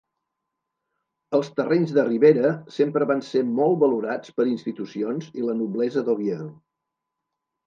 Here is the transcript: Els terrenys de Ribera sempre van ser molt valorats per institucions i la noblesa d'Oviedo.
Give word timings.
Els 1.39 1.51
terrenys 1.59 1.93
de 1.97 2.05
Ribera 2.07 2.53
sempre 2.77 3.07
van 3.11 3.21
ser 3.27 3.43
molt 3.61 3.77
valorats 3.85 4.35
per 4.41 4.47
institucions 4.55 5.29
i 5.43 5.47
la 5.51 5.57
noblesa 5.61 6.05
d'Oviedo. 6.11 6.51